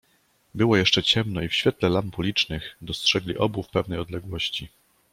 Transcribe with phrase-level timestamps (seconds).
[0.55, 4.69] "Było jeszcze ciemno i w świetle lamp ulicznych dostrzegli obu w pewnej odległości."